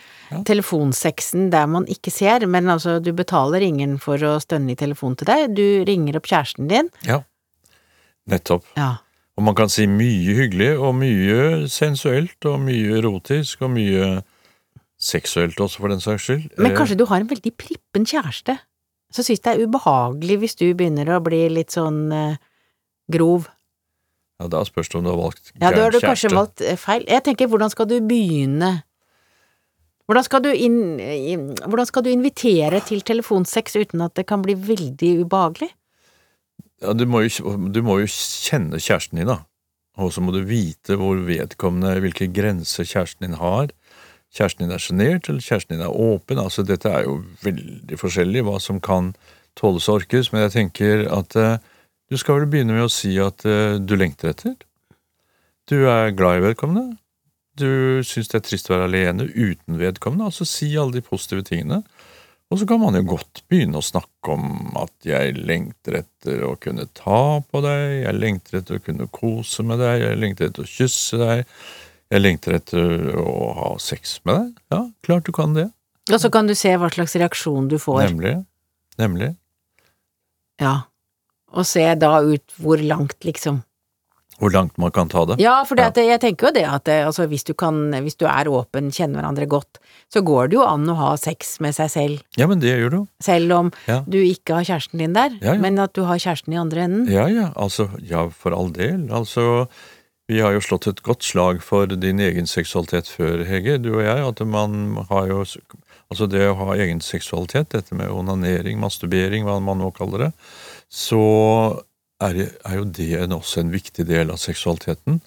telefonsexen 0.50 1.52
der 1.54 1.70
man 1.70 1.86
ikke 1.94 2.10
ser, 2.10 2.48
men 2.50 2.72
altså 2.74 2.98
du 3.06 3.12
betaler 3.14 3.62
ingen 3.68 4.00
for 4.02 4.18
å 4.26 4.40
stønne 4.42 4.74
i 4.74 4.80
telefonen 4.80 5.20
til 5.22 5.30
deg, 5.30 5.54
du 5.54 5.86
ringer 5.86 6.18
opp 6.18 6.32
kjæresten 6.32 6.72
din. 6.74 6.90
Ja, 7.06 7.22
nettopp. 8.34 8.66
Ja. 8.74 8.96
Og 9.40 9.46
man 9.48 9.56
kan 9.56 9.72
si 9.72 9.86
mye 9.88 10.34
hyggelig, 10.36 10.74
og 10.84 10.98
mye 11.00 11.68
sensuelt, 11.72 12.44
og 12.50 12.60
mye 12.66 12.98
erotisk, 13.00 13.62
og 13.64 13.72
mye 13.72 14.10
seksuelt 15.00 15.62
også, 15.64 15.80
for 15.80 15.94
den 15.94 16.04
saks 16.04 16.26
skyld. 16.28 16.50
Men 16.58 16.74
Eh, 16.74 16.76
kanskje 16.76 16.98
du 17.00 17.06
har 17.08 17.24
en 17.24 17.30
veldig 17.30 17.54
prippen 17.56 18.04
kjæreste, 18.04 18.58
så 19.16 19.24
syns 19.24 19.40
det 19.40 19.54
er 19.54 19.64
ubehagelig 19.64 20.38
hvis 20.42 20.58
du 20.60 20.66
begynner 20.76 21.08
å 21.16 21.22
bli 21.24 21.46
litt 21.56 21.72
sånn 21.72 22.12
eh, 22.12 22.36
grov. 23.08 23.48
Ja, 24.42 24.48
Da 24.52 24.66
spørs 24.68 24.92
det 24.92 25.00
om 25.00 25.08
du 25.08 25.14
har 25.14 25.22
valgt 25.24 25.54
kjæreste. 25.54 25.64
Ja, 25.64 25.72
da 25.72 25.88
har 25.88 25.96
du 25.96 26.00
kanskje 26.04 26.36
valgt 26.36 26.62
eh, 26.62 26.76
feil. 26.76 27.08
Jeg 27.08 27.24
tenker, 27.24 27.48
hvordan 27.48 27.72
skal 27.72 27.88
du 27.88 27.96
begynne? 28.02 28.84
Hvordan 30.10 30.26
skal, 30.26 30.42
du 30.42 30.50
inn, 30.52 31.56
hvordan 31.64 31.86
skal 31.86 32.04
du 32.04 32.10
invitere 32.10 32.80
til 32.82 33.04
telefonsex 33.06 33.76
uten 33.78 34.02
at 34.02 34.16
det 34.18 34.26
kan 34.26 34.42
bli 34.42 34.56
veldig 34.58 35.20
ubehagelig? 35.24 35.70
Ja, 36.80 36.94
du, 36.96 37.06
må 37.10 37.24
jo, 37.26 37.56
du 37.72 37.82
må 37.84 38.00
jo 38.00 38.08
kjenne 38.10 38.80
kjæresten 38.80 39.20
din, 39.20 39.30
da. 39.30 39.42
Og 40.00 40.14
så 40.16 40.24
må 40.24 40.32
du 40.32 40.40
vite 40.48 40.96
hvor 41.00 41.20
vedkommende, 41.28 42.00
hvilke 42.04 42.30
grenser 42.32 42.88
kjæresten 42.88 43.28
din 43.28 43.40
har. 43.40 43.74
Kjæresten 44.36 44.64
din 44.64 44.76
er 44.76 44.84
sjenert, 44.84 45.28
eller 45.28 45.44
kjæresten 45.44 45.76
din 45.76 45.84
er 45.84 45.92
åpen. 45.92 46.40
Altså, 46.40 46.64
dette 46.64 46.92
er 46.92 47.04
jo 47.08 47.20
veldig 47.44 48.00
forskjellig 48.00 48.46
hva 48.48 48.56
som 48.64 48.80
kan 48.80 49.12
tåles 49.60 49.90
og 49.90 50.04
orkes, 50.04 50.32
men 50.32 50.46
jeg 50.46 50.56
tenker 50.56 51.04
at 51.12 51.36
eh, 51.36 51.58
du 52.10 52.18
skal 52.18 52.40
vel 52.40 52.50
begynne 52.50 52.78
med 52.78 52.88
å 52.88 52.94
si 52.94 53.12
at 53.22 53.44
eh, 53.46 53.76
du 53.82 53.98
lengter 54.00 54.32
etter. 54.32 54.56
Du 55.70 55.84
er 55.90 56.16
glad 56.18 56.40
i 56.40 56.46
vedkommende. 56.48 56.96
Du 57.60 58.00
syns 58.08 58.32
det 58.32 58.40
er 58.40 58.46
trist 58.46 58.70
å 58.70 58.78
være 58.78 58.88
alene 58.88 59.28
uten 59.28 59.78
vedkommende. 59.82 60.30
Altså 60.32 60.48
si 60.48 60.72
alle 60.80 60.96
de 60.96 61.04
positive 61.06 61.44
tingene. 61.46 61.84
Og 62.50 62.58
så 62.58 62.66
kan 62.66 62.80
man 62.82 62.98
jo 62.98 63.04
godt 63.12 63.44
begynne 63.50 63.78
å 63.78 63.86
snakke 63.86 64.34
om 64.34 64.78
at 64.82 65.06
jeg 65.06 65.36
lengter 65.38 66.00
etter 66.00 66.42
å 66.48 66.56
kunne 66.62 66.88
ta 66.98 67.42
på 67.46 67.62
deg, 67.62 67.84
jeg 68.08 68.18
lengter 68.18 68.58
etter 68.60 68.80
å 68.80 68.84
kunne 68.88 69.06
kose 69.14 69.66
med 69.68 69.78
deg, 69.84 70.02
jeg 70.02 70.18
lengter 70.18 70.50
etter 70.50 70.66
å 70.66 70.72
kysse 70.72 71.20
deg, 71.22 71.44
jeg 72.10 72.24
lengter 72.24 72.58
etter 72.58 73.20
å 73.22 73.36
ha 73.54 73.70
sex 73.78 74.18
med 74.26 74.40
deg. 74.40 74.64
Ja, 74.74 74.82
klart 75.06 75.30
du 75.30 75.34
kan 75.36 75.54
det. 75.54 75.68
Og 76.10 76.18
så 76.18 76.32
kan 76.34 76.50
du 76.50 76.56
se 76.58 76.74
hva 76.74 76.90
slags 76.90 77.14
reaksjon 77.22 77.70
du 77.70 77.78
får. 77.78 78.02
Nemlig. 78.08 78.34
Nemlig. 78.98 79.30
Ja. 80.60 80.74
Og 81.54 81.70
se 81.70 81.86
da 82.02 82.16
ut 82.26 82.58
hvor 82.58 82.82
langt, 82.82 83.20
liksom. 83.26 83.62
Hvor 84.40 84.54
langt 84.54 84.78
man 84.80 84.92
kan 84.96 85.10
ta 85.12 85.26
det. 85.28 85.36
Ja, 85.44 85.58
for 85.68 85.76
det 85.76 85.86
at 85.92 85.98
jeg 86.00 86.20
tenker 86.24 86.48
jo 86.48 86.54
det 86.56 86.64
at 86.66 86.88
altså, 86.88 87.28
hvis, 87.28 87.44
du 87.44 87.54
kan, 87.54 87.92
hvis 88.06 88.16
du 88.16 88.26
er 88.26 88.48
åpen, 88.48 88.88
kjenner 88.96 89.20
hverandre 89.20 89.48
godt, 89.52 89.80
så 90.14 90.24
går 90.26 90.48
det 90.50 90.56
jo 90.58 90.64
an 90.64 90.88
å 90.90 90.96
ha 90.96 91.10
sex 91.20 91.58
med 91.60 91.76
seg 91.76 91.90
selv, 91.92 92.22
Ja, 92.40 92.48
men 92.48 92.60
det 92.64 92.72
gjør 92.80 92.90
du. 92.94 93.00
selv 93.22 93.52
om 93.58 93.72
Ja. 93.88 94.00
du 94.08 94.18
ikke 94.24 94.56
har 94.56 94.64
kjæresten 94.64 94.98
din 95.04 95.14
der, 95.14 95.36
Ja, 95.42 95.54
ja. 95.54 95.60
men 95.60 95.78
at 95.80 95.94
du 95.94 96.04
har 96.08 96.18
kjæresten 96.18 96.54
i 96.54 96.58
andre 96.58 96.82
enden. 96.88 97.08
Ja, 97.12 97.28
ja, 97.28 97.52
altså, 97.56 97.90
ja, 98.02 98.28
for 98.30 98.52
all 98.56 98.72
del. 98.72 99.10
Altså, 99.12 99.68
vi 100.30 100.40
har 100.40 100.54
jo 100.54 100.60
slått 100.62 100.88
et 100.88 101.04
godt 101.04 101.24
slag 101.24 101.62
for 101.62 101.86
din 101.88 102.20
egen 102.20 102.46
seksualitet 102.48 103.08
før, 103.10 103.44
Hege, 103.46 103.78
du 103.82 103.96
og 103.98 104.04
jeg, 104.06 104.24
at 104.28 104.46
man 104.48 105.06
har 105.10 105.28
jo 105.28 105.44
Altså 106.10 106.26
det 106.28 106.42
å 106.50 106.56
ha 106.58 106.74
egen 106.74 107.02
seksualitet, 107.06 107.70
dette 107.70 107.94
med 107.94 108.10
onanering, 108.10 108.80
masturbering, 108.82 109.44
hva 109.46 109.60
man 109.62 109.78
nå 109.78 109.92
kaller 109.94 110.18
det, 110.18 110.32
så 110.90 111.20
er, 112.24 112.42
er 112.66 112.80
jo 112.80 112.86
det 112.86 113.14
en, 113.22 113.38
også 113.38 113.64
en 113.64 113.72
viktig 113.74 114.06
del 114.10 114.34
av 114.34 114.42
seksualiteten. 114.42 115.20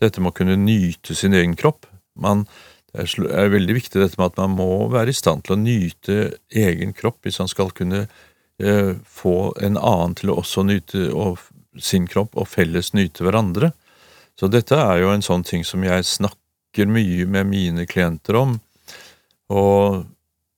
Dette 0.00 0.22
med 0.22 0.32
å 0.32 0.38
kunne 0.40 0.58
nyte 0.58 1.14
sin 1.16 1.36
egen 1.36 1.56
kropp. 1.58 1.86
Man, 2.20 2.46
det 2.92 3.04
er, 3.04 3.28
er 3.44 3.54
veldig 3.54 3.76
viktig 3.76 4.00
dette 4.00 4.18
med 4.20 4.32
at 4.32 4.40
man 4.40 4.56
må 4.58 4.88
være 4.92 5.12
i 5.12 5.16
stand 5.16 5.44
til 5.46 5.56
å 5.56 5.60
nyte 5.60 6.18
egen 6.50 6.94
kropp 6.96 7.22
hvis 7.24 7.40
man 7.42 7.50
skal 7.52 7.72
kunne 7.76 8.06
eh, 8.06 8.94
få 9.06 9.36
en 9.62 9.78
annen 9.78 10.16
til 10.18 10.32
å 10.32 10.40
også 10.42 10.66
nyte 10.66 11.06
og, 11.14 11.38
sin 11.78 12.08
kropp 12.10 12.34
og 12.40 12.50
felles 12.50 12.92
nyte 12.96 13.24
hverandre. 13.26 13.72
Så 14.38 14.50
dette 14.50 14.78
er 14.78 15.04
jo 15.04 15.14
en 15.14 15.24
sånn 15.24 15.44
ting 15.46 15.66
som 15.68 15.84
jeg 15.84 16.06
snakker 16.08 16.90
mye 16.90 17.26
med 17.28 17.50
mine 17.50 17.86
klienter 17.86 18.38
om. 18.40 18.58
Og 19.52 20.02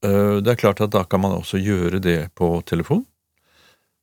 eh, 0.07 0.37
det 0.41 0.55
er 0.55 0.61
klart 0.61 0.81
at 0.85 0.95
da 0.95 1.05
kan 1.05 1.25
man 1.25 1.37
også 1.37 1.61
gjøre 1.61 2.01
det 2.05 2.21
på 2.39 2.55
telefon. 2.69 3.05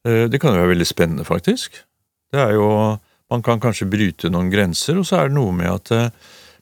Eh, 0.07 0.25
det 0.31 0.39
kan 0.39 0.53
jo 0.53 0.61
være 0.61 0.73
veldig 0.73 0.87
spennende, 0.87 1.27
faktisk. 1.27 1.83
Det 2.31 2.41
er 2.41 2.57
jo 2.57 2.99
Man 3.29 3.43
kan 3.45 3.59
kanskje 3.61 3.85
bryte 3.85 4.29
noen 4.33 4.47
grenser, 4.49 4.97
og 4.97 5.05
så 5.05 5.19
er 5.19 5.27
det 5.27 5.35
noe 5.35 5.51
med 5.53 5.69
at 5.69 5.91
eh, 5.93 6.07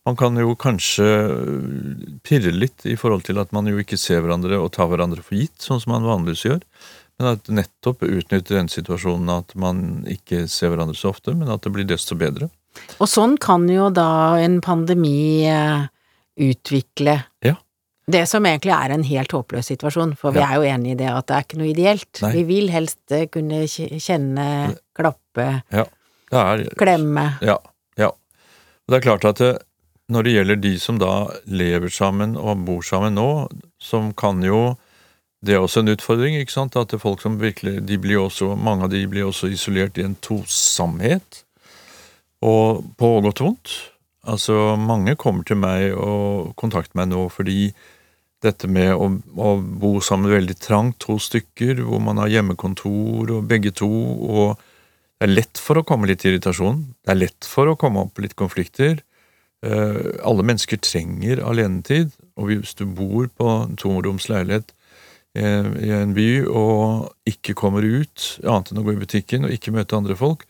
man 0.03 0.17
kan 0.20 0.36
jo 0.36 0.51
kanskje 0.60 1.06
eh, 1.08 2.17
pirre 2.27 2.51
litt 2.51 2.84
i 2.84 2.98
forhold 3.00 3.24
til 3.24 3.39
at 3.39 3.53
man 3.56 3.70
jo 3.72 3.77
ikke 3.79 3.96
ser 3.96 4.20
hverandre 4.20 4.60
og 4.60 4.74
tar 4.75 4.89
hverandre 4.91 5.24
for 5.24 5.39
gitt, 5.39 5.56
sånn 5.63 5.79
som 5.79 5.94
man 5.94 6.03
vanligvis 6.03 6.44
gjør. 6.44 6.60
Men 7.15 7.29
at 7.38 7.48
nettopp 7.48 8.03
utnytte 8.03 8.58
den 8.58 8.67
situasjonen 8.67 9.32
at 9.32 9.56
man 9.56 10.03
ikke 10.12 10.44
ser 10.51 10.74
hverandre 10.74 11.00
så 11.00 11.13
ofte, 11.15 11.32
men 11.39 11.48
at 11.56 11.63
det 11.63 11.72
blir 11.72 11.88
desto 11.88 12.20
bedre. 12.20 12.50
Og 13.00 13.08
sånn 13.08 13.39
kan 13.39 13.63
jo 13.72 13.88
da 13.88 14.36
en 14.44 14.60
pandemi 14.60 15.48
utvikle 16.36 17.15
Ja. 17.48 17.56
Det 18.12 18.24
som 18.30 18.46
egentlig 18.48 18.72
er 18.72 18.94
en 18.96 19.04
helt 19.04 19.34
håpløs 19.36 19.68
situasjon, 19.68 20.16
for 20.18 20.32
vi 20.32 20.40
Ja. 20.40 20.52
er 20.52 20.56
jo 20.56 20.62
enig 20.74 20.92
i 20.92 20.96
det 20.96 21.10
at 21.12 21.28
det 21.28 21.36
er 21.36 21.44
ikke 21.44 21.58
noe 21.60 21.72
ideelt. 21.74 22.22
Nei. 22.22 22.32
Vi 22.32 22.44
vil 22.44 22.70
helst 22.72 23.12
eh, 23.12 23.28
kunne 23.28 23.66
kjenne, 23.68 24.78
klappe, 24.96 25.64
Det 25.70 26.40
er 26.40 26.64
klemme. 26.76 27.38
Ja. 27.42 27.58
ja. 27.98 28.12
Det 28.88 28.96
er 28.98 29.02
klart 29.02 29.26
at 29.26 29.38
det, 29.38 29.58
når 30.10 30.24
det 30.24 30.34
gjelder 30.34 30.56
de 30.62 30.80
som 30.80 30.98
da 31.00 31.28
lever 31.48 31.90
sammen 31.92 32.38
og 32.38 32.66
bor 32.66 32.82
sammen 32.82 33.16
nå, 33.16 33.48
som 33.80 34.14
kan 34.14 34.42
jo 34.44 34.78
Det 35.46 35.54
er 35.54 35.60
også 35.62 35.84
en 35.84 35.90
utfordring, 35.94 36.34
ikke 36.36 36.52
sant? 36.52 36.76
At 36.76 36.90
det 36.90 37.00
folk 37.00 37.22
som 37.22 37.38
virkelig 37.40 37.86
de 37.86 37.98
blir 38.02 38.18
også, 38.18 38.58
Mange 38.58 38.84
av 38.84 38.90
de 38.90 39.06
blir 39.06 39.24
også 39.24 39.52
isolert 39.54 39.96
i 39.98 40.02
en 40.02 40.16
tosamhet. 40.16 41.44
Og 42.42 42.84
på 42.98 43.22
godt 43.22 43.42
og 43.42 43.46
vondt. 43.48 43.70
Altså, 44.28 44.76
mange 44.76 45.16
kommer 45.16 45.44
til 45.44 45.56
meg 45.62 45.94
og 45.94 46.56
kontakter 46.58 46.98
meg 46.98 47.10
nå 47.14 47.30
fordi 47.32 47.72
dette 48.48 48.70
med 48.72 48.94
å, 48.96 49.12
å 49.13 49.51
bo 49.60 49.98
sammen 50.04 50.32
veldig 50.34 50.58
trangt, 50.63 51.00
to 51.04 51.20
stykker, 51.22 51.84
hvor 51.86 52.01
man 52.04 52.22
har 52.22 52.32
hjemmekontor 52.32 53.36
og 53.36 53.46
begge 53.51 53.74
to, 53.75 53.89
og 53.89 54.58
det 55.18 55.25
er 55.25 55.34
lett 55.34 55.62
for 55.62 55.80
å 55.80 55.86
komme 55.88 56.10
litt 56.10 56.25
irritasjon. 56.27 56.84
Det 57.01 57.13
er 57.13 57.22
lett 57.24 57.48
for 57.50 57.72
å 57.72 57.77
komme 57.80 58.04
opp 58.06 58.20
litt 58.22 58.36
konflikter. 58.38 59.00
Eh, 59.66 60.01
alle 60.22 60.46
mennesker 60.46 60.77
trenger 60.86 61.42
alenetid, 61.42 62.12
og 62.38 62.51
hvis 62.51 62.75
du 62.77 62.86
bor 62.86 63.25
på 63.34 63.48
en 63.63 63.74
tomroms 63.80 64.27
leilighet 64.30 64.70
eh, 65.34 65.70
i 65.82 65.89
en 65.98 66.13
by 66.13 66.27
og 66.46 67.10
ikke 67.25 67.56
kommer 67.58 67.82
ut, 67.82 68.27
annet 68.44 68.70
enn 68.70 68.84
å 68.84 68.86
gå 68.86 68.94
i 68.94 69.01
butikken 69.01 69.48
og 69.48 69.56
ikke 69.56 69.74
møte 69.74 69.98
andre 69.98 70.18
folk 70.20 70.46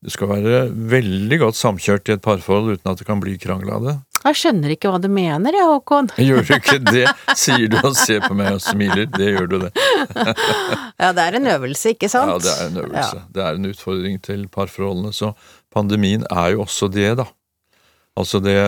Du 0.00 0.08
skal 0.08 0.30
være 0.30 0.62
veldig 0.72 1.38
godt 1.42 1.58
samkjørt 1.58 2.08
i 2.08 2.14
et 2.14 2.24
parforhold 2.24 2.78
uten 2.78 2.88
at 2.88 3.02
det 3.02 3.04
kan 3.04 3.20
bli 3.20 3.36
krangel 3.36 3.74
av 3.76 3.84
det. 3.84 3.96
Jeg 4.20 4.36
skjønner 4.36 4.74
ikke 4.74 4.90
hva 4.92 5.00
du 5.00 5.08
mener, 5.12 5.56
jeg, 5.56 5.66
Håkon. 5.70 6.10
Gjør 6.28 6.44
du 6.44 6.54
ikke 6.58 6.78
det, 6.90 7.06
sier 7.40 7.66
du 7.72 7.78
og 7.80 7.96
ser 7.96 8.20
på 8.26 8.36
meg 8.36 8.52
og 8.58 8.62
smiler. 8.64 9.06
Det 9.08 9.30
gjør 9.32 9.48
du 9.48 9.56
det. 9.64 9.70
Ja, 11.00 11.12
det 11.16 11.24
er 11.24 11.38
en 11.38 11.48
øvelse, 11.54 11.94
ikke 11.94 12.10
sant? 12.12 12.34
Ja, 12.34 12.38
det 12.44 12.52
er 12.52 12.68
en 12.68 12.80
øvelse. 12.84 13.22
Det 13.32 13.44
er 13.46 13.56
en 13.56 13.70
utfordring 13.70 14.20
til 14.24 14.46
parforholdene. 14.52 15.14
Så 15.16 15.32
pandemien 15.72 16.26
er 16.28 16.52
jo 16.54 16.66
også 16.66 16.90
det, 16.92 17.14
da. 17.22 17.26
Altså 18.18 18.40
det 18.42 18.58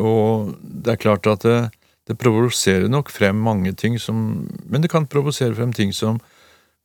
Og 0.00 0.54
det 0.62 0.94
er 0.94 1.00
klart 1.00 1.26
at 1.30 1.44
det, 1.44 1.58
det 2.08 2.16
provoserer 2.18 2.88
nok 2.90 3.12
frem 3.12 3.36
mange 3.36 3.74
ting 3.76 3.98
som 4.00 4.48
Men 4.64 4.80
det 4.82 4.90
kan 4.90 5.06
provosere 5.06 5.54
frem 5.54 5.72
ting 5.76 5.92
som 5.94 6.18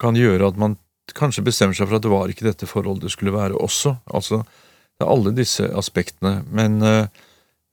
kan 0.01 0.17
gjøre 0.19 0.51
at 0.51 0.57
man 0.59 0.75
kanskje 1.15 1.45
bestemmer 1.45 1.77
seg 1.77 1.87
for 1.87 1.97
at 1.97 2.03
det 2.03 2.11
var 2.11 2.31
ikke 2.31 2.47
dette 2.47 2.67
forholdet 2.67 3.05
det 3.07 3.13
skulle 3.13 3.33
være 3.33 3.55
også. 3.61 3.95
Altså, 4.11 4.41
det 4.95 5.05
er 5.05 5.11
alle 5.11 5.33
disse 5.35 5.67
aspektene. 5.75 6.39
Men 6.47 6.79
uh, 6.83 7.07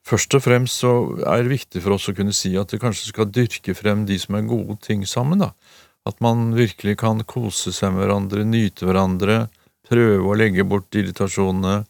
først 0.06 0.34
og 0.38 0.44
fremst 0.46 0.82
så 0.82 0.92
er 1.22 1.44
det 1.44 1.54
viktig 1.54 1.82
for 1.84 1.96
oss 1.96 2.10
å 2.10 2.16
kunne 2.16 2.34
si 2.36 2.54
at 2.58 2.74
vi 2.74 2.80
kanskje 2.82 3.12
skal 3.12 3.30
dyrke 3.30 3.76
frem 3.78 4.06
de 4.08 4.18
som 4.20 4.38
er 4.38 4.48
gode 4.50 4.80
ting 4.84 5.06
sammen, 5.08 5.42
da. 5.44 5.52
At 6.08 6.18
man 6.24 6.50
virkelig 6.56 6.96
kan 6.98 7.22
kose 7.30 7.70
seg 7.74 7.94
med 7.94 8.04
hverandre, 8.04 8.42
nyte 8.42 8.88
hverandre, 8.88 9.44
prøve 9.86 10.26
å 10.26 10.38
legge 10.38 10.66
bort 10.66 10.90
irritasjonene, 10.98 11.84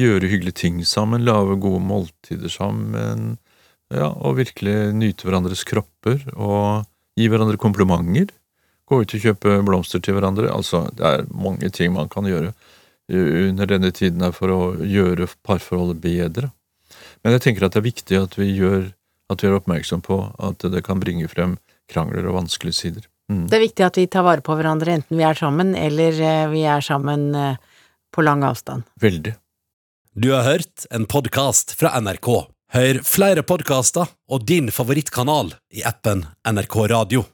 gjøre 0.00 0.28
hyggelige 0.28 0.60
ting 0.60 0.82
sammen, 0.88 1.24
lage 1.24 1.56
gode 1.60 1.80
måltider 1.84 2.52
sammen, 2.52 3.38
ja, 3.90 4.10
og 4.12 4.38
virkelig 4.38 4.92
nyte 4.94 5.26
hverandres 5.26 5.64
kropper 5.66 6.20
og 6.36 6.84
gi 7.18 7.26
hverandre 7.32 7.58
komplimenter. 7.60 8.30
Gå 8.90 9.00
ut 9.02 9.14
og 9.16 9.24
kjøpe 9.24 9.56
blomster 9.66 10.02
til 10.02 10.16
hverandre. 10.16 10.50
Altså, 10.52 10.84
det 10.94 11.06
er 11.06 11.26
mange 11.30 11.70
ting 11.74 11.94
man 11.94 12.10
kan 12.10 12.26
gjøre 12.28 12.52
under 13.10 13.66
denne 13.66 13.90
tiden 13.94 14.22
er 14.22 14.32
for 14.36 14.52
å 14.54 14.60
gjøre 14.86 15.28
parforholdet 15.46 16.00
bedre. 16.02 16.50
Men 17.24 17.36
jeg 17.36 17.44
tenker 17.46 17.66
at 17.66 17.74
det 17.74 17.82
er 17.82 17.90
viktig 17.90 18.18
at 18.20 18.36
vi 18.38 18.50
gjør 18.54 18.90
at 19.30 19.42
vi 19.44 19.48
er 19.50 19.56
oppmerksom 19.56 20.02
på 20.02 20.18
at 20.42 20.64
det 20.72 20.82
kan 20.86 21.02
bringe 21.02 21.28
frem 21.30 21.56
krangler 21.90 22.26
og 22.26 22.40
vanskelige 22.40 22.78
sider. 22.78 23.06
Mm. 23.30 23.46
Det 23.50 23.58
er 23.58 23.62
viktig 23.62 23.86
at 23.86 23.98
vi 23.98 24.08
tar 24.10 24.26
vare 24.26 24.42
på 24.42 24.56
hverandre 24.58 24.96
enten 24.98 25.18
vi 25.18 25.26
er 25.26 25.38
sammen 25.38 25.76
eller 25.78 26.16
eh, 26.18 26.46
vi 26.50 26.64
er 26.66 26.82
sammen 26.82 27.30
eh, 27.38 27.60
på 28.10 28.24
lang 28.26 28.42
avstand. 28.46 28.88
Veldig. 29.00 29.36
Du 30.18 30.32
har 30.34 30.42
hørt 30.48 30.86
en 30.90 31.06
podkast 31.06 31.76
fra 31.78 31.94
NRK. 32.02 32.30
Hør 32.74 33.02
flere 33.06 33.46
podkaster 33.46 34.10
og 34.30 34.46
din 34.46 34.70
favorittkanal 34.74 35.54
i 35.74 35.86
appen 35.86 36.24
NRK 36.46 36.76
Radio. 36.90 37.30